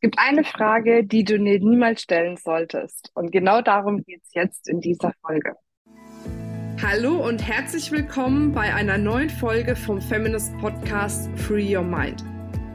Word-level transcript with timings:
Gibt 0.00 0.16
eine 0.16 0.44
Frage, 0.44 1.02
die 1.02 1.24
du 1.24 1.40
dir 1.40 1.58
niemals 1.58 2.02
stellen 2.02 2.36
solltest. 2.36 3.10
Und 3.16 3.32
genau 3.32 3.62
darum 3.62 4.04
geht 4.04 4.22
es 4.22 4.32
jetzt 4.32 4.68
in 4.68 4.80
dieser 4.80 5.12
Folge. 5.26 5.54
Hallo 6.80 7.16
und 7.16 7.44
herzlich 7.44 7.90
willkommen 7.90 8.52
bei 8.52 8.72
einer 8.72 8.96
neuen 8.96 9.28
Folge 9.28 9.74
vom 9.74 10.00
Feminist 10.00 10.56
Podcast 10.58 11.28
Free 11.36 11.76
Your 11.76 11.82
Mind. 11.82 12.22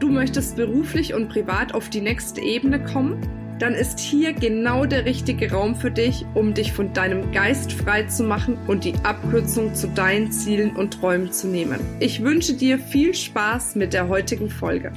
Du 0.00 0.10
möchtest 0.10 0.56
beruflich 0.56 1.14
und 1.14 1.30
privat 1.30 1.72
auf 1.72 1.88
die 1.88 2.02
nächste 2.02 2.42
Ebene 2.42 2.84
kommen? 2.84 3.56
Dann 3.58 3.72
ist 3.72 4.00
hier 4.00 4.34
genau 4.34 4.84
der 4.84 5.06
richtige 5.06 5.50
Raum 5.50 5.76
für 5.76 5.90
dich, 5.90 6.26
um 6.34 6.52
dich 6.52 6.74
von 6.74 6.92
deinem 6.92 7.32
Geist 7.32 7.72
frei 7.72 8.02
zu 8.02 8.24
machen 8.24 8.58
und 8.66 8.84
die 8.84 8.96
Abkürzung 9.02 9.74
zu 9.74 9.88
deinen 9.88 10.30
Zielen 10.30 10.76
und 10.76 11.00
Träumen 11.00 11.32
zu 11.32 11.46
nehmen. 11.46 11.80
Ich 12.00 12.22
wünsche 12.22 12.52
dir 12.52 12.78
viel 12.78 13.14
Spaß 13.14 13.76
mit 13.76 13.94
der 13.94 14.08
heutigen 14.08 14.50
Folge. 14.50 14.92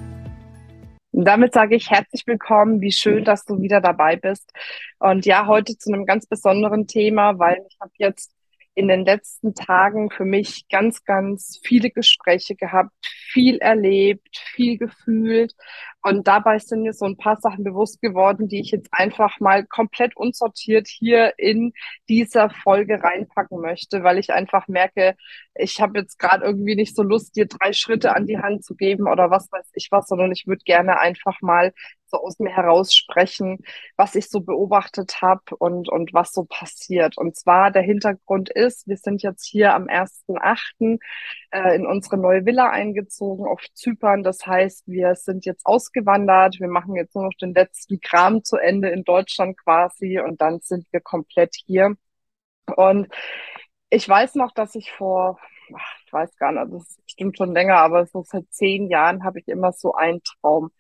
Und 1.18 1.26
damit 1.26 1.52
sage 1.52 1.76
ich 1.76 1.90
herzlich 1.90 2.28
willkommen, 2.28 2.80
wie 2.80 2.92
schön, 2.92 3.26
dass 3.26 3.44
du 3.44 3.60
wieder 3.60 3.82
dabei 3.82 4.18
bist. 4.18 4.52
Und 5.00 5.26
ja, 5.26 5.48
heute 5.48 5.76
zu 5.76 5.92
einem 5.92 6.06
ganz 6.06 6.28
besonderen 6.28 6.86
Thema, 6.86 7.40
weil 7.40 7.66
ich 7.68 7.76
habe 7.82 7.92
jetzt 7.98 8.36
in 8.76 8.88
den 8.88 9.04
letzten 9.04 9.56
Tagen 9.56 10.12
für 10.12 10.26
mich 10.26 10.68
ganz, 10.70 11.04
ganz 11.06 11.60
viele 11.64 11.90
Gespräche 11.90 12.56
gehabt, 12.56 12.92
viel 13.38 13.60
erlebt, 13.60 14.36
viel 14.56 14.80
gefühlt. 14.80 15.54
Und 16.02 16.28
dabei 16.28 16.58
sind 16.58 16.82
mir 16.82 16.94
so 16.94 17.06
ein 17.06 17.18
paar 17.18 17.38
Sachen 17.40 17.64
bewusst 17.64 18.02
geworden, 18.02 18.48
die 18.48 18.62
ich 18.62 18.72
jetzt 18.72 18.88
einfach 18.92 19.40
mal 19.40 19.64
komplett 19.64 20.16
unsortiert 20.18 20.88
hier 20.88 21.34
in 21.38 21.74
dieser 22.10 22.50
Folge 22.50 23.04
reinpacken 23.04 23.60
möchte, 23.62 24.04
weil 24.04 24.18
ich 24.18 24.32
einfach 24.32 24.68
merke, 24.68 25.16
ich 25.54 25.80
habe 25.82 26.00
jetzt 26.00 26.18
gerade 26.18 26.46
irgendwie 26.46 26.76
nicht 26.76 26.96
so 26.96 27.04
Lust, 27.04 27.36
dir 27.36 27.46
drei 27.46 27.74
Schritte 27.74 28.16
an 28.16 28.26
die 28.26 28.40
Hand 28.40 28.64
zu 28.64 28.76
geben 28.76 29.08
oder 29.08 29.30
was 29.30 29.52
weiß 29.52 29.70
ich 29.74 29.90
was, 29.92 30.08
sondern 30.08 30.32
ich 30.32 30.48
würde 30.48 30.64
gerne 30.66 31.00
einfach 31.00 31.42
mal 31.42 31.74
so 32.10 32.18
aus 32.18 32.40
mir 32.40 32.56
heraus 32.56 32.94
sprechen, 32.94 33.60
was 33.96 34.16
ich 34.16 34.30
so 34.30 34.40
beobachtet 34.42 35.22
habe 35.22 35.56
und, 35.58 35.90
und 35.90 36.14
was 36.14 36.32
so 36.32 36.46
passiert. 36.46 37.18
Und 37.18 37.36
zwar 37.36 37.72
der 37.72 37.82
Hintergrund 37.82 38.50
ist, 38.50 38.88
wir 38.88 38.98
sind 38.98 39.24
jetzt 39.24 39.46
hier 39.46 39.74
am 39.74 39.88
1.8. 39.88 41.00
Äh, 41.52 41.76
in 41.76 41.86
unsere 41.86 42.18
neue 42.18 42.46
Villa 42.46 42.70
eingezogen 42.70 43.46
auf 43.46 43.62
Zypern. 43.74 44.24
Das 44.24 44.46
heißt, 44.46 44.88
wir 44.88 45.16
sind 45.16 45.46
jetzt 45.46 45.66
ausgewandert. 45.66 46.60
Wir 46.60 46.68
machen 46.68 46.96
jetzt 46.96 47.16
nur 47.16 47.26
noch 47.26 47.34
den 47.40 47.54
letzten 47.54 48.02
Kram 48.02 48.44
zu 48.44 48.58
Ende 48.58 48.90
in 48.90 49.04
Deutschland 49.06 49.58
quasi 49.58 50.20
und 50.20 50.42
dann 50.42 50.60
sind 50.62 50.88
wir 50.92 51.00
komplett 51.00 51.56
hier. 51.56 51.96
Und 52.76 53.08
ich 53.90 54.08
weiß 54.10 54.36
noch, 54.36 54.52
dass 54.54 54.76
ich 54.76 54.92
vor, 54.92 55.40
ich 56.06 56.14
weiß 56.14 56.36
gar 56.38 56.52
nicht, 56.52 56.74
das 56.74 56.90
ist 56.90 57.06
bestimmt 57.06 57.38
schon 57.38 57.54
länger, 57.54 57.78
aber 57.78 58.06
so 58.08 58.24
seit 58.24 58.46
zehn 58.52 58.90
Jahren 58.90 59.24
habe 59.24 59.40
ich 59.40 59.48
immer 59.48 59.72
so 59.74 59.94
einen 59.94 60.22
Traum. 60.24 60.72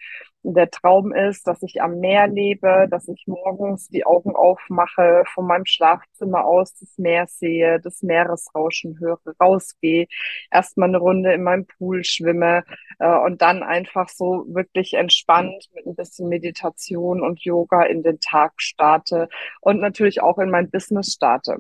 Der 0.50 0.70
Traum 0.70 1.12
ist, 1.12 1.46
dass 1.46 1.62
ich 1.62 1.82
am 1.82 2.00
Meer 2.00 2.28
lebe, 2.28 2.88
dass 2.90 3.10
ich 3.10 3.26
morgens 3.28 3.90
die 3.90 4.06
Augen 4.06 4.34
aufmache, 4.34 5.24
von 5.34 5.46
meinem 5.46 5.66
Schlafzimmer 5.66 6.46
aus 6.46 6.74
das 6.76 6.98
Meer 6.98 7.28
sehe, 7.28 7.82
das 7.82 8.02
Meeresrauschen 8.02 8.98
höre, 8.98 9.20
rausgehe, 9.42 10.08
erstmal 10.50 10.88
eine 10.88 11.00
Runde 11.00 11.34
in 11.34 11.44
meinem 11.44 11.66
Pool 11.66 12.06
schwimme 12.06 12.64
äh, 13.00 13.14
und 13.14 13.42
dann 13.42 13.62
einfach 13.62 14.08
so 14.08 14.46
wirklich 14.48 14.94
entspannt 14.94 15.68
mit 15.76 15.86
ein 15.86 15.96
bisschen 15.96 16.30
Meditation 16.30 17.22
und 17.22 17.44
Yoga 17.44 17.84
in 17.84 18.02
den 18.02 18.22
Tag 18.22 18.54
starte 18.56 19.28
und 19.60 19.82
natürlich 19.82 20.22
auch 20.22 20.38
in 20.38 20.50
mein 20.50 20.70
Business 20.70 21.12
starte. 21.12 21.58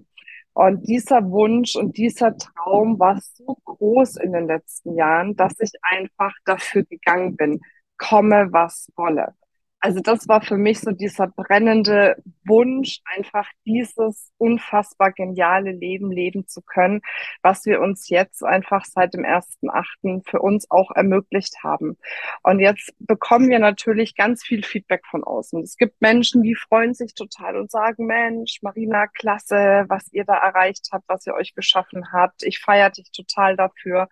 Und 0.53 0.87
dieser 0.87 1.29
Wunsch 1.29 1.75
und 1.75 1.97
dieser 1.97 2.37
Traum 2.37 2.97
war 2.99 3.19
so 3.21 3.57
groß 3.65 4.15
in 4.15 4.31
den 4.31 4.47
letzten 4.47 4.95
Jahren, 4.95 5.35
dass 5.35 5.59
ich 5.59 5.71
einfach 5.81 6.33
dafür 6.45 6.83
gegangen 6.83 7.35
bin 7.35 7.59
komme, 7.97 8.49
was 8.51 8.91
wolle. 8.95 9.33
Also 9.79 9.99
das 10.01 10.27
war 10.27 10.41
für 10.41 10.57
mich 10.57 10.79
so 10.79 10.91
dieser 10.91 11.27
brennende 11.27 12.15
Wunsch, 12.45 12.99
einfach 13.15 13.47
dieses 13.65 14.31
unfassbar 14.37 15.11
geniale 15.11 15.71
Leben 15.71 16.11
leben 16.11 16.47
zu 16.47 16.61
können, 16.63 17.01
was 17.43 17.65
wir 17.65 17.79
uns 17.81 18.09
jetzt 18.09 18.43
einfach 18.43 18.85
seit 18.85 19.13
dem 19.13 19.23
ersten 19.23 19.69
Achten 19.69 20.23
für 20.23 20.39
uns 20.41 20.69
auch 20.71 20.89
ermöglicht 20.91 21.63
haben. 21.63 21.97
Und 22.41 22.59
jetzt 22.59 22.91
bekommen 22.99 23.49
wir 23.49 23.59
natürlich 23.59 24.15
ganz 24.15 24.43
viel 24.43 24.63
Feedback 24.63 25.05
von 25.05 25.23
außen. 25.23 25.61
Es 25.61 25.77
gibt 25.77 26.01
Menschen, 26.01 26.41
die 26.41 26.55
freuen 26.55 26.95
sich 26.95 27.13
total 27.13 27.55
und 27.55 27.69
sagen, 27.69 28.07
Mensch, 28.07 28.59
Marina, 28.63 29.05
klasse, 29.07 29.85
was 29.89 30.11
ihr 30.11 30.25
da 30.25 30.35
erreicht 30.35 30.89
habt, 30.91 31.07
was 31.07 31.27
ihr 31.27 31.35
euch 31.35 31.53
geschaffen 31.53 32.11
habt. 32.11 32.41
Ich 32.43 32.59
feiere 32.59 32.89
dich 32.89 33.11
total 33.11 33.55
dafür. 33.55 34.09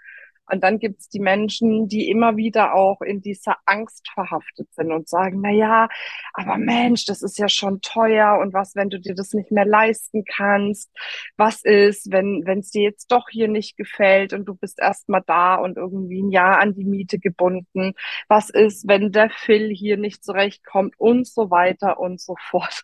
Und 0.49 0.63
dann 0.63 0.79
gibt 0.79 1.01
es 1.01 1.09
die 1.09 1.19
Menschen, 1.19 1.87
die 1.87 2.09
immer 2.09 2.37
wieder 2.37 2.73
auch 2.73 3.01
in 3.01 3.21
dieser 3.21 3.57
Angst 3.65 4.09
verhaftet 4.13 4.67
sind 4.73 4.91
und 4.91 5.07
sagen, 5.07 5.39
na 5.41 5.51
ja, 5.51 5.89
aber 6.33 6.57
Mensch, 6.57 7.05
das 7.05 7.21
ist 7.21 7.37
ja 7.39 7.49
schon 7.49 7.81
teuer 7.81 8.39
und 8.39 8.53
was, 8.53 8.75
wenn 8.75 8.89
du 8.89 8.99
dir 8.99 9.15
das 9.15 9.33
nicht 9.33 9.51
mehr 9.51 9.65
leisten 9.65 10.23
kannst? 10.25 10.91
Was 11.37 11.63
ist, 11.63 12.11
wenn 12.11 12.43
wenn 12.45 12.59
es 12.59 12.71
dir 12.71 12.83
jetzt 12.83 13.11
doch 13.11 13.29
hier 13.29 13.47
nicht 13.47 13.77
gefällt 13.77 14.33
und 14.33 14.45
du 14.45 14.55
bist 14.55 14.79
erstmal 14.79 15.23
da 15.25 15.55
und 15.55 15.77
irgendwie 15.77 16.21
ein 16.21 16.31
Jahr 16.31 16.59
an 16.59 16.73
die 16.73 16.85
Miete 16.85 17.19
gebunden? 17.19 17.93
Was 18.27 18.49
ist, 18.49 18.87
wenn 18.87 19.11
der 19.11 19.29
Phil 19.29 19.69
hier 19.69 19.97
nicht 19.97 20.23
zurechtkommt 20.23 20.95
und 20.99 21.27
so 21.27 21.49
weiter 21.51 21.99
und 21.99 22.21
so 22.21 22.35
fort? 22.49 22.83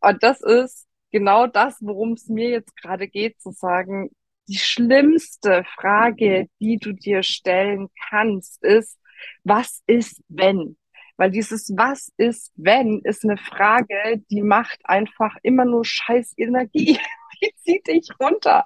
Und 0.00 0.22
das 0.22 0.40
ist 0.42 0.86
genau 1.10 1.46
das, 1.46 1.78
worum 1.80 2.12
es 2.12 2.28
mir 2.28 2.50
jetzt 2.50 2.76
gerade 2.76 3.08
geht, 3.08 3.40
zu 3.40 3.50
sagen, 3.50 4.10
die 4.48 4.58
schlimmste 4.58 5.64
Frage, 5.76 6.48
die 6.60 6.78
du 6.78 6.92
dir 6.92 7.22
stellen 7.22 7.88
kannst, 8.08 8.62
ist, 8.64 8.98
was 9.44 9.82
ist, 9.86 10.22
wenn? 10.28 10.76
Weil 11.16 11.30
dieses 11.32 11.72
Was 11.76 12.12
ist, 12.16 12.52
wenn, 12.54 13.00
ist 13.02 13.24
eine 13.24 13.36
Frage, 13.36 14.22
die 14.30 14.42
macht 14.42 14.78
einfach 14.84 15.36
immer 15.42 15.64
nur 15.64 15.84
scheiß 15.84 16.34
Energie. 16.36 16.98
die 17.42 17.52
zieht 17.56 17.86
dich 17.88 18.08
runter. 18.20 18.64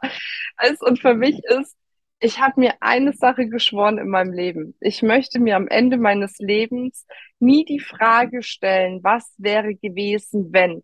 Also, 0.56 0.87
und 0.87 1.00
für 1.00 1.15
mich 1.15 1.43
ist, 1.44 1.76
ich 2.20 2.41
habe 2.41 2.60
mir 2.60 2.75
eine 2.81 3.14
Sache 3.14 3.49
geschworen 3.49 3.99
in 3.99 4.09
meinem 4.09 4.32
Leben. 4.32 4.76
Ich 4.81 5.03
möchte 5.03 5.41
mir 5.41 5.56
am 5.56 5.66
Ende 5.66 5.97
meines 5.97 6.38
Lebens 6.38 7.06
nie 7.41 7.64
die 7.64 7.81
Frage 7.81 8.43
stellen, 8.43 9.03
was 9.03 9.34
wäre 9.38 9.75
gewesen, 9.75 10.53
wenn, 10.53 10.82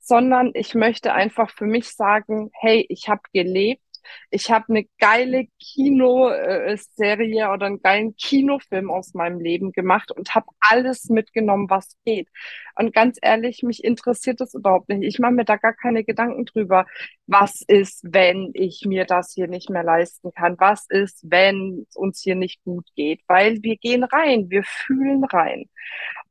sondern 0.00 0.50
ich 0.54 0.74
möchte 0.74 1.12
einfach 1.12 1.50
für 1.50 1.66
mich 1.66 1.90
sagen, 1.90 2.50
hey, 2.60 2.86
ich 2.88 3.08
habe 3.08 3.22
gelebt 3.32 3.82
ich 4.30 4.50
habe 4.50 4.66
eine 4.68 4.84
geile 4.98 5.46
Kinoserie 5.58 7.50
oder 7.50 7.66
einen 7.66 7.82
geilen 7.82 8.16
Kinofilm 8.16 8.90
aus 8.90 9.14
meinem 9.14 9.40
Leben 9.40 9.72
gemacht 9.72 10.12
und 10.12 10.34
habe 10.34 10.46
alles 10.60 11.08
mitgenommen, 11.08 11.70
was 11.70 11.96
geht. 12.04 12.28
Und 12.76 12.94
ganz 12.94 13.18
ehrlich, 13.20 13.62
mich 13.62 13.84
interessiert 13.84 14.40
das 14.40 14.54
überhaupt 14.54 14.88
nicht. 14.88 15.02
Ich 15.02 15.18
mache 15.18 15.32
mir 15.32 15.44
da 15.44 15.56
gar 15.56 15.74
keine 15.74 16.04
Gedanken 16.04 16.44
drüber. 16.44 16.86
Was 17.26 17.62
ist, 17.66 18.00
wenn 18.02 18.50
ich 18.54 18.84
mir 18.86 19.04
das 19.04 19.32
hier 19.34 19.48
nicht 19.48 19.70
mehr 19.70 19.84
leisten 19.84 20.32
kann? 20.32 20.56
Was 20.58 20.86
ist, 20.88 21.24
wenn 21.30 21.86
es 21.88 21.96
uns 21.96 22.20
hier 22.22 22.34
nicht 22.34 22.62
gut 22.64 22.86
geht? 22.96 23.20
Weil 23.26 23.62
wir 23.62 23.76
gehen 23.76 24.04
rein, 24.04 24.50
wir 24.50 24.64
fühlen 24.64 25.24
rein. 25.24 25.68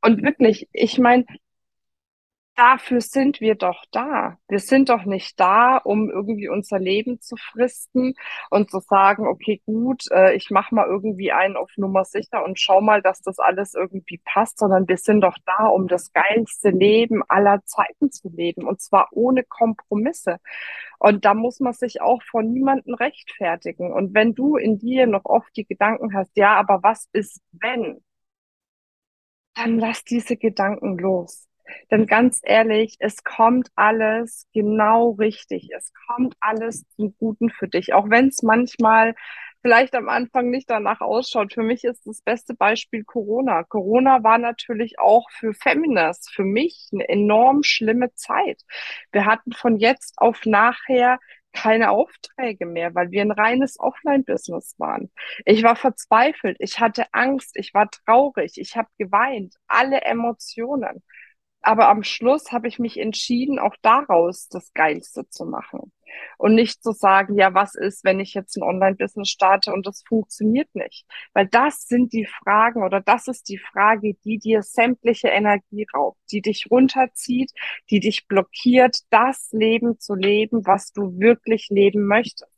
Und 0.01 0.23
wirklich, 0.23 0.67
ich 0.73 0.97
meine, 0.97 1.25
dafür 2.59 2.99
sind 2.99 3.39
wir 3.39 3.55
doch 3.55 3.85
da. 3.91 4.37
Wir 4.49 4.59
sind 4.59 4.89
doch 4.89 5.05
nicht 5.05 5.39
da, 5.39 5.77
um 5.77 6.09
irgendwie 6.09 6.49
unser 6.49 6.77
Leben 6.77 7.21
zu 7.21 7.37
fristen 7.37 8.15
und 8.49 8.69
zu 8.69 8.81
sagen, 8.81 9.27
okay, 9.27 9.61
gut, 9.65 10.03
äh, 10.11 10.35
ich 10.35 10.49
mache 10.51 10.75
mal 10.75 10.85
irgendwie 10.85 11.31
einen 11.31 11.55
auf 11.55 11.71
Nummer 11.77 12.03
sicher 12.03 12.43
und 12.43 12.59
schau 12.59 12.81
mal, 12.81 13.01
dass 13.01 13.21
das 13.21 13.39
alles 13.39 13.75
irgendwie 13.75 14.19
passt, 14.25 14.59
sondern 14.59 14.89
wir 14.89 14.97
sind 14.97 15.21
doch 15.21 15.37
da, 15.45 15.67
um 15.67 15.87
das 15.87 16.11
geilste 16.11 16.71
Leben 16.71 17.23
aller 17.29 17.63
Zeiten 17.63 18.11
zu 18.11 18.29
leben 18.29 18.67
und 18.67 18.81
zwar 18.81 19.07
ohne 19.11 19.43
Kompromisse. 19.43 20.37
Und 20.99 21.23
da 21.23 21.33
muss 21.33 21.61
man 21.61 21.73
sich 21.73 22.01
auch 22.01 22.21
von 22.23 22.51
niemandem 22.51 22.93
rechtfertigen. 22.93 23.93
Und 23.93 24.13
wenn 24.13 24.35
du 24.35 24.57
in 24.57 24.79
dir 24.79 25.07
noch 25.07 25.23
oft 25.23 25.55
die 25.55 25.65
Gedanken 25.65 26.13
hast, 26.13 26.35
ja, 26.35 26.55
aber 26.55 26.83
was 26.83 27.07
ist 27.13 27.41
wenn? 27.53 28.03
Dann 29.55 29.79
lass 29.79 30.03
diese 30.03 30.35
Gedanken 30.35 30.97
los 30.97 31.48
denn 31.91 32.05
ganz 32.05 32.39
ehrlich, 32.43 32.97
es 32.99 33.23
kommt 33.23 33.69
alles 33.75 34.47
genau 34.53 35.11
richtig. 35.11 35.69
Es 35.75 35.91
kommt 36.07 36.35
alles 36.39 36.87
zum 36.95 37.15
Guten 37.17 37.49
für 37.49 37.67
dich. 37.67 37.93
Auch 37.93 38.09
wenn 38.09 38.27
es 38.29 38.43
manchmal 38.43 39.15
vielleicht 39.61 39.95
am 39.95 40.09
Anfang 40.09 40.49
nicht 40.49 40.69
danach 40.69 41.01
ausschaut. 41.01 41.53
Für 41.53 41.63
mich 41.63 41.83
ist 41.83 42.05
das 42.07 42.21
beste 42.21 42.53
Beispiel 42.53 43.03
Corona. 43.03 43.63
Corona 43.63 44.23
war 44.23 44.37
natürlich 44.37 44.99
auch 44.99 45.29
für 45.31 45.53
Feminist, 45.53 46.31
für 46.31 46.45
mich 46.45 46.89
eine 46.93 47.07
enorm 47.09 47.63
schlimme 47.63 48.13
Zeit. 48.13 48.61
Wir 49.11 49.25
hatten 49.25 49.51
von 49.51 49.77
jetzt 49.77 50.15
auf 50.17 50.45
nachher 50.45 51.19
keine 51.51 51.89
Aufträge 51.89 52.65
mehr, 52.65 52.93
weil 52.93 53.11
wir 53.11 53.21
ein 53.21 53.31
reines 53.31 53.79
Offline-Business 53.79 54.75
waren. 54.77 55.11
Ich 55.45 55.63
war 55.63 55.75
verzweifelt, 55.75 56.57
ich 56.59 56.79
hatte 56.79 57.05
Angst, 57.11 57.55
ich 57.55 57.73
war 57.73 57.89
traurig, 57.89 58.53
ich 58.57 58.77
habe 58.77 58.87
geweint, 58.97 59.55
alle 59.67 60.01
Emotionen. 60.01 61.03
Aber 61.61 61.89
am 61.89 62.03
Schluss 62.03 62.51
habe 62.51 62.67
ich 62.67 62.79
mich 62.79 62.97
entschieden, 62.97 63.59
auch 63.59 63.75
daraus 63.81 64.47
das 64.49 64.73
Geilste 64.73 65.27
zu 65.29 65.45
machen. 65.45 65.91
und 66.37 66.55
nicht 66.55 66.83
zu 66.83 66.91
sagen, 66.91 67.37
ja, 67.37 67.53
was 67.53 67.75
ist, 67.75 68.03
wenn 68.03 68.19
ich 68.19 68.33
jetzt 68.33 68.57
ein 68.57 68.63
Online-Business 68.63 69.29
starte 69.29 69.73
und 69.73 69.87
das 69.87 70.03
funktioniert 70.07 70.69
nicht? 70.75 71.05
Weil 71.33 71.47
das 71.47 71.87
sind 71.87 72.13
die 72.13 72.25
Fragen 72.25 72.83
oder 72.83 73.01
das 73.01 73.27
ist 73.27 73.49
die 73.49 73.57
Frage, 73.59 74.15
die 74.25 74.39
dir 74.39 74.63
sämtliche 74.63 75.29
Energie 75.29 75.87
raubt, 75.93 76.19
die 76.31 76.41
dich 76.41 76.67
runterzieht, 76.71 77.51
die 77.89 77.99
dich 77.99 78.27
blockiert, 78.27 78.97
das 79.11 79.49
Leben 79.51 79.99
zu 79.99 80.15
leben, 80.15 80.65
was 80.65 80.91
du 80.93 81.19
wirklich 81.19 81.69
leben 81.69 82.05
möchtest. 82.07 82.51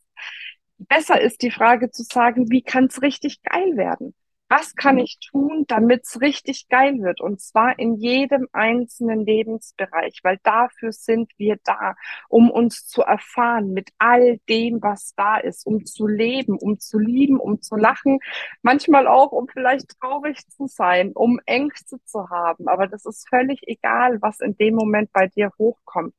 Besser 0.80 1.22
ist 1.22 1.42
die 1.44 1.52
Frage 1.52 1.92
zu 1.92 2.04
sagen, 2.04 2.52
wie 2.52 2.62
kann 2.64 2.86
es 2.86 3.02
richtig 3.02 3.42
geil 3.44 3.78
werden? 3.78 4.14
Was 4.52 4.76
kann 4.76 4.98
ich 4.98 5.18
tun, 5.20 5.64
damit 5.70 6.02
es 6.04 6.20
richtig 6.20 6.68
geil 6.68 7.02
wird? 7.02 7.22
Und 7.22 7.40
zwar 7.40 7.80
in 7.80 7.96
jedem 7.96 8.50
einzelnen 8.52 9.26
Lebensbereich, 9.26 10.20
weil 10.24 10.40
dafür 10.44 10.92
sind 10.92 11.32
wir 11.38 11.56
da, 11.64 11.96
um 12.28 12.52
uns 12.52 12.86
zu 12.86 13.02
erfahren 13.02 13.72
mit 13.72 13.92
all 13.98 14.40
dem, 14.50 14.82
was 14.82 15.14
da 15.16 15.38
ist, 15.38 15.66
um 15.66 15.86
zu 15.86 16.06
leben, 16.06 16.58
um 16.58 16.80
zu 16.80 17.00
lieben, 17.00 17.40
um 17.40 17.62
zu 17.62 17.78
lachen, 17.78 18.20
manchmal 18.62 19.08
auch, 19.08 19.32
um 19.32 19.48
vielleicht 19.48 19.98
traurig 20.02 20.46
zu 20.50 20.68
sein, 20.68 21.14
um 21.14 21.40
Ängste 21.46 22.04
zu 22.04 22.30
haben. 22.30 22.68
Aber 22.68 22.88
das 22.88 23.06
ist 23.06 23.30
völlig 23.30 23.62
egal, 23.68 24.22
was 24.22 24.42
in 24.42 24.58
dem 24.58 24.76
Moment 24.76 25.14
bei 25.14 25.28
dir 25.28 25.54
hochkommt. 25.58 26.14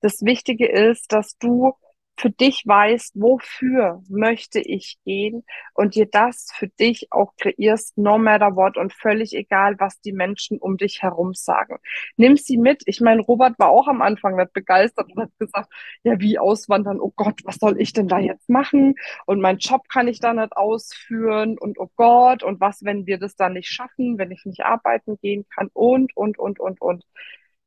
Das 0.00 0.22
Wichtige 0.22 0.68
ist, 0.68 1.12
dass 1.12 1.36
du 1.38 1.74
für 2.22 2.30
dich 2.30 2.62
weißt, 2.64 3.20
wofür 3.20 4.00
möchte 4.08 4.60
ich 4.60 4.96
gehen 5.04 5.44
und 5.74 5.96
dir 5.96 6.06
das 6.06 6.50
für 6.54 6.68
dich 6.68 7.08
auch 7.10 7.32
kreierst, 7.36 7.98
no 7.98 8.16
matter 8.16 8.54
what 8.54 8.76
und 8.76 8.92
völlig 8.92 9.34
egal, 9.34 9.74
was 9.80 10.00
die 10.02 10.12
Menschen 10.12 10.58
um 10.58 10.76
dich 10.76 11.02
herum 11.02 11.34
sagen. 11.34 11.78
Nimm 12.16 12.36
sie 12.36 12.58
mit. 12.58 12.82
Ich 12.86 13.00
meine, 13.00 13.22
Robert 13.22 13.58
war 13.58 13.70
auch 13.70 13.88
am 13.88 14.02
Anfang 14.02 14.36
nicht 14.36 14.52
begeistert 14.52 15.10
und 15.12 15.20
hat 15.20 15.30
gesagt, 15.40 15.68
ja, 16.04 16.20
wie 16.20 16.38
auswandern? 16.38 17.00
Oh 17.00 17.12
Gott, 17.16 17.40
was 17.42 17.56
soll 17.56 17.80
ich 17.80 17.92
denn 17.92 18.06
da 18.06 18.20
jetzt 18.20 18.48
machen? 18.48 18.94
Und 19.26 19.40
mein 19.40 19.58
Job 19.58 19.88
kann 19.88 20.06
ich 20.06 20.20
da 20.20 20.32
nicht 20.32 20.56
ausführen 20.56 21.58
und 21.58 21.76
oh 21.80 21.90
Gott, 21.96 22.44
und 22.44 22.60
was, 22.60 22.84
wenn 22.84 23.04
wir 23.06 23.18
das 23.18 23.34
dann 23.34 23.54
nicht 23.54 23.68
schaffen, 23.68 24.16
wenn 24.16 24.30
ich 24.30 24.44
nicht 24.44 24.64
arbeiten 24.64 25.18
gehen 25.20 25.44
kann 25.52 25.70
und, 25.72 26.16
und, 26.16 26.38
und, 26.38 26.60
und, 26.60 26.80
und. 26.80 27.04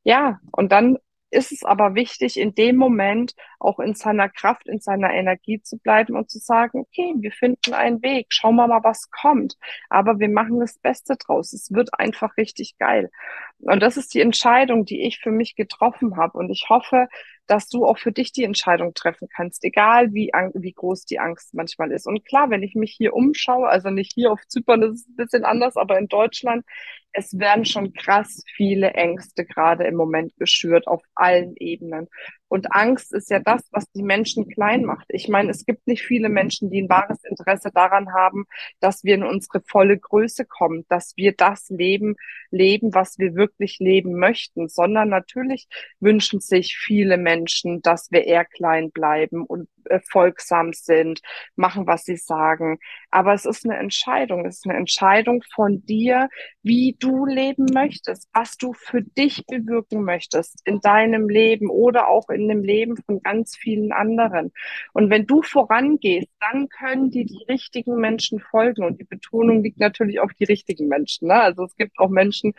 Ja, 0.04 0.40
und 0.52 0.72
dann 0.72 0.96
ist 1.30 1.52
es 1.52 1.64
aber 1.64 1.94
wichtig, 1.94 2.38
in 2.38 2.54
dem 2.54 2.76
Moment 2.76 3.34
auch 3.58 3.78
in 3.78 3.94
seiner 3.94 4.28
Kraft, 4.28 4.68
in 4.68 4.80
seiner 4.80 5.12
Energie 5.12 5.60
zu 5.60 5.78
bleiben 5.78 6.16
und 6.16 6.30
zu 6.30 6.38
sagen, 6.38 6.80
okay, 6.80 7.14
wir 7.18 7.32
finden 7.32 7.74
einen 7.74 8.02
Weg, 8.02 8.26
schauen 8.30 8.56
wir 8.56 8.66
mal, 8.68 8.84
was 8.84 9.10
kommt. 9.10 9.56
Aber 9.90 10.18
wir 10.18 10.28
machen 10.28 10.60
das 10.60 10.78
Beste 10.78 11.16
draus. 11.16 11.52
Es 11.52 11.72
wird 11.72 11.90
einfach 11.98 12.36
richtig 12.36 12.78
geil. 12.78 13.10
Und 13.58 13.80
das 13.82 13.96
ist 13.96 14.14
die 14.14 14.20
Entscheidung, 14.20 14.84
die 14.84 15.02
ich 15.02 15.18
für 15.18 15.32
mich 15.32 15.56
getroffen 15.56 16.16
habe. 16.16 16.38
Und 16.38 16.50
ich 16.50 16.66
hoffe, 16.68 17.08
dass 17.46 17.68
du 17.68 17.86
auch 17.86 17.98
für 17.98 18.12
dich 18.12 18.32
die 18.32 18.44
Entscheidung 18.44 18.94
treffen 18.94 19.28
kannst, 19.34 19.64
egal 19.64 20.12
wie, 20.12 20.32
wie 20.54 20.72
groß 20.72 21.04
die 21.04 21.20
Angst 21.20 21.54
manchmal 21.54 21.92
ist. 21.92 22.06
Und 22.06 22.24
klar, 22.24 22.50
wenn 22.50 22.62
ich 22.62 22.74
mich 22.74 22.92
hier 22.92 23.14
umschaue, 23.14 23.68
also 23.68 23.90
nicht 23.90 24.12
hier 24.14 24.32
auf 24.32 24.40
Zypern, 24.48 24.80
das 24.80 24.94
ist 24.94 25.08
ein 25.08 25.16
bisschen 25.16 25.44
anders, 25.44 25.76
aber 25.76 25.98
in 25.98 26.08
Deutschland, 26.08 26.64
es 27.12 27.38
werden 27.38 27.64
schon 27.64 27.92
krass 27.94 28.42
viele 28.56 28.90
Ängste 28.90 29.44
gerade 29.46 29.84
im 29.84 29.94
Moment 29.94 30.36
geschürt 30.36 30.86
auf 30.86 31.02
allen 31.14 31.56
Ebenen. 31.56 32.08
Und 32.48 32.72
Angst 32.72 33.12
ist 33.12 33.30
ja 33.30 33.40
das, 33.40 33.68
was 33.72 33.90
die 33.92 34.02
Menschen 34.02 34.48
klein 34.48 34.84
macht. 34.84 35.06
Ich 35.08 35.28
meine, 35.28 35.50
es 35.50 35.66
gibt 35.66 35.86
nicht 35.86 36.02
viele 36.02 36.28
Menschen, 36.28 36.70
die 36.70 36.82
ein 36.82 36.88
wahres 36.88 37.24
Interesse 37.24 37.70
daran 37.74 38.12
haben, 38.12 38.44
dass 38.80 39.04
wir 39.04 39.14
in 39.16 39.24
unsere 39.24 39.62
volle 39.66 39.98
Größe 39.98 40.44
kommen, 40.44 40.84
dass 40.88 41.14
wir 41.16 41.32
das 41.32 41.68
Leben 41.70 42.16
leben, 42.50 42.94
was 42.94 43.18
wir 43.18 43.34
wirklich 43.34 43.78
leben 43.80 44.18
möchten, 44.18 44.68
sondern 44.68 45.08
natürlich 45.08 45.66
wünschen 46.00 46.40
sich 46.40 46.76
viele 46.76 47.16
Menschen, 47.18 47.82
dass 47.82 48.10
wir 48.10 48.24
eher 48.24 48.44
klein 48.44 48.90
bleiben 48.90 49.44
und 49.44 49.68
folgsam 50.10 50.72
sind, 50.72 51.20
machen, 51.56 51.86
was 51.86 52.04
sie 52.04 52.16
sagen. 52.16 52.78
Aber 53.10 53.34
es 53.34 53.44
ist 53.44 53.64
eine 53.64 53.76
Entscheidung. 53.76 54.46
Es 54.46 54.56
ist 54.56 54.66
eine 54.66 54.78
Entscheidung 54.78 55.42
von 55.54 55.84
dir, 55.84 56.28
wie 56.62 56.96
du 56.98 57.26
leben 57.26 57.66
möchtest, 57.72 58.28
was 58.32 58.56
du 58.56 58.72
für 58.72 59.02
dich 59.02 59.44
bewirken 59.46 60.02
möchtest 60.02 60.60
in 60.64 60.80
deinem 60.80 61.28
Leben 61.28 61.70
oder 61.70 62.08
auch 62.08 62.28
in 62.28 62.48
dem 62.48 62.62
Leben 62.62 62.96
von 62.96 63.22
ganz 63.22 63.56
vielen 63.56 63.92
anderen. 63.92 64.52
Und 64.92 65.10
wenn 65.10 65.26
du 65.26 65.42
vorangehst, 65.42 66.28
dann 66.40 66.68
können 66.68 67.10
dir 67.10 67.24
die 67.24 67.44
richtigen 67.48 67.96
Menschen 67.96 68.40
folgen. 68.40 68.84
Und 68.84 69.00
die 69.00 69.04
Betonung 69.04 69.62
liegt 69.62 69.78
natürlich 69.78 70.20
auf 70.20 70.32
die 70.34 70.44
richtigen 70.44 70.88
Menschen. 70.88 71.28
Ne? 71.28 71.40
Also 71.40 71.64
es 71.64 71.76
gibt 71.76 71.98
auch 71.98 72.08
Menschen, 72.08 72.54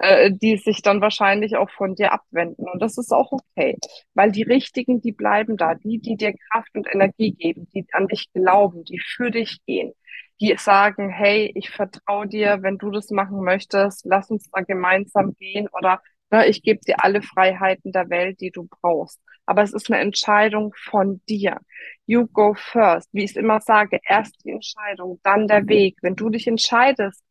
äh, 0.00 0.30
die 0.32 0.56
sich 0.56 0.82
dann 0.82 1.00
wahrscheinlich 1.00 1.56
auch 1.56 1.70
von 1.70 1.94
dir 1.94 2.12
abwenden. 2.12 2.68
Und 2.68 2.80
das 2.82 2.98
ist 2.98 3.12
auch 3.12 3.32
okay, 3.32 3.76
weil 4.14 4.32
die 4.32 4.42
richtigen, 4.42 5.00
die 5.00 5.12
bleiben 5.12 5.56
da, 5.56 5.74
die, 5.74 5.98
die 5.98 6.16
dir 6.16 6.34
Kraft 6.50 6.74
und 6.74 6.88
Energie 6.92 7.32
geben, 7.32 7.68
die 7.74 7.86
an 7.92 8.08
dich 8.08 8.32
glauben, 8.32 8.84
die 8.84 8.98
für 8.98 9.30
dich 9.30 9.60
gehen 9.66 9.92
die 10.40 10.56
sagen, 10.56 11.10
hey, 11.10 11.52
ich 11.54 11.70
vertraue 11.70 12.26
dir, 12.26 12.62
wenn 12.62 12.78
du 12.78 12.90
das 12.90 13.10
machen 13.10 13.44
möchtest, 13.44 14.06
lass 14.06 14.30
uns 14.30 14.48
da 14.50 14.62
gemeinsam 14.62 15.34
gehen 15.34 15.68
oder 15.72 16.00
ne, 16.30 16.46
ich 16.46 16.62
gebe 16.62 16.80
dir 16.80 17.04
alle 17.04 17.22
Freiheiten 17.22 17.92
der 17.92 18.08
Welt, 18.08 18.40
die 18.40 18.50
du 18.50 18.66
brauchst. 18.66 19.20
Aber 19.46 19.62
es 19.62 19.72
ist 19.72 19.90
eine 19.90 20.00
Entscheidung 20.00 20.72
von 20.76 21.20
dir. 21.28 21.58
You 22.06 22.26
go 22.26 22.54
first. 22.54 23.08
Wie 23.12 23.24
ich 23.24 23.32
es 23.32 23.36
immer 23.36 23.60
sage, 23.60 23.98
erst 24.06 24.44
die 24.44 24.50
Entscheidung, 24.50 25.20
dann 25.24 25.48
der 25.48 25.66
Weg. 25.66 25.96
Wenn 26.02 26.14
du 26.16 26.30
dich 26.30 26.46
entscheidest, 26.46 27.22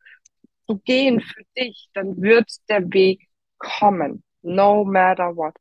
gehen 0.77 1.21
für 1.21 1.43
dich, 1.57 1.89
dann 1.93 2.21
wird 2.21 2.49
der 2.69 2.91
Weg 2.91 3.27
kommen. 3.57 4.23
No 4.41 4.85
matter 4.85 5.35
what. 5.35 5.55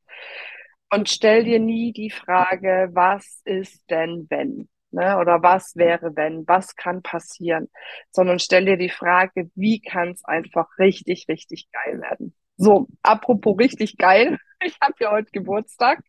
Und 0.90 1.08
stell 1.08 1.44
dir 1.44 1.58
nie 1.58 1.92
die 1.92 2.10
Frage, 2.10 2.90
was 2.92 3.42
ist 3.44 3.90
denn 3.90 4.26
wenn? 4.30 4.68
Ne? 4.90 5.18
Oder 5.18 5.42
was 5.42 5.76
wäre 5.76 6.16
wenn? 6.16 6.46
Was 6.46 6.74
kann 6.76 7.02
passieren? 7.02 7.68
Sondern 8.10 8.38
stell 8.38 8.64
dir 8.64 8.76
die 8.78 8.88
Frage, 8.88 9.50
wie 9.54 9.80
kann 9.80 10.10
es 10.10 10.24
einfach 10.24 10.66
richtig, 10.78 11.26
richtig 11.28 11.68
geil 11.72 12.00
werden? 12.00 12.34
So, 12.56 12.88
apropos 13.02 13.58
richtig 13.58 13.96
geil. 13.96 14.38
Ich 14.60 14.76
habe 14.82 14.94
ja 14.98 15.12
heute 15.12 15.30
Geburtstag. 15.30 16.00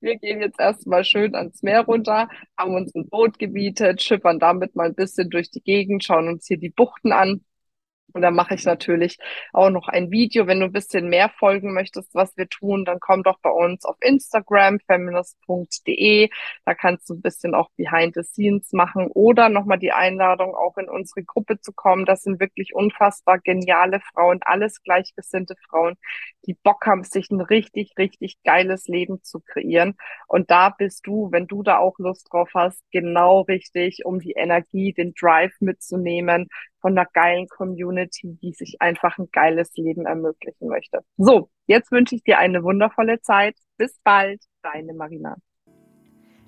Wir 0.00 0.16
gehen 0.18 0.40
jetzt 0.40 0.58
erstmal 0.58 1.04
schön 1.04 1.36
ans 1.36 1.62
Meer 1.62 1.82
runter, 1.82 2.28
haben 2.58 2.74
uns 2.74 2.92
ein 2.92 3.08
Boot 3.08 3.38
gebietet, 3.38 4.02
schippern 4.02 4.40
damit 4.40 4.74
mal 4.74 4.88
ein 4.88 4.96
bisschen 4.96 5.30
durch 5.30 5.48
die 5.52 5.62
Gegend, 5.62 6.02
schauen 6.02 6.26
uns 6.26 6.48
hier 6.48 6.58
die 6.58 6.70
Buchten 6.70 7.12
an. 7.12 7.44
Und 8.14 8.22
da 8.22 8.30
mache 8.30 8.54
ich 8.54 8.64
natürlich 8.64 9.18
auch 9.52 9.70
noch 9.70 9.88
ein 9.88 10.12
Video. 10.12 10.46
Wenn 10.46 10.60
du 10.60 10.66
ein 10.66 10.72
bisschen 10.72 11.08
mehr 11.08 11.28
folgen 11.30 11.74
möchtest, 11.74 12.14
was 12.14 12.36
wir 12.36 12.48
tun, 12.48 12.84
dann 12.84 13.00
komm 13.00 13.24
doch 13.24 13.40
bei 13.40 13.50
uns 13.50 13.84
auf 13.84 13.96
Instagram, 14.00 14.78
feminist.de. 14.86 16.30
Da 16.64 16.74
kannst 16.74 17.10
du 17.10 17.14
ein 17.14 17.22
bisschen 17.22 17.56
auch 17.56 17.70
behind 17.76 18.14
the 18.14 18.22
scenes 18.22 18.72
machen 18.72 19.08
oder 19.08 19.48
nochmal 19.48 19.80
die 19.80 19.90
Einladung, 19.90 20.54
auch 20.54 20.76
in 20.78 20.88
unsere 20.88 21.24
Gruppe 21.24 21.60
zu 21.60 21.72
kommen. 21.72 22.04
Das 22.04 22.22
sind 22.22 22.38
wirklich 22.38 22.72
unfassbar 22.72 23.40
geniale 23.40 23.98
Frauen, 24.12 24.38
alles 24.42 24.80
gleichgesinnte 24.84 25.56
Frauen, 25.68 25.96
die 26.46 26.54
Bock 26.54 26.86
haben, 26.86 27.02
sich 27.02 27.30
ein 27.32 27.40
richtig, 27.40 27.94
richtig 27.98 28.38
geiles 28.44 28.86
Leben 28.86 29.24
zu 29.24 29.40
kreieren. 29.40 29.96
Und 30.28 30.52
da 30.52 30.68
bist 30.68 31.06
du, 31.08 31.32
wenn 31.32 31.48
du 31.48 31.64
da 31.64 31.78
auch 31.78 31.98
Lust 31.98 32.28
drauf 32.32 32.50
hast, 32.54 32.80
genau 32.92 33.40
richtig, 33.40 34.04
um 34.04 34.20
die 34.20 34.32
Energie, 34.32 34.92
den 34.92 35.14
Drive 35.14 35.54
mitzunehmen, 35.58 36.48
von 36.84 36.98
einer 36.98 37.08
geilen 37.14 37.48
Community, 37.48 38.36
die 38.42 38.52
sich 38.52 38.76
einfach 38.78 39.16
ein 39.16 39.30
geiles 39.32 39.74
Leben 39.74 40.04
ermöglichen 40.04 40.68
möchte. 40.68 41.00
So, 41.16 41.48
jetzt 41.64 41.90
wünsche 41.90 42.14
ich 42.14 42.22
dir 42.22 42.36
eine 42.36 42.62
wundervolle 42.62 43.22
Zeit. 43.22 43.56
Bis 43.78 43.98
bald, 44.04 44.42
deine 44.60 44.92
Marina. 44.92 45.36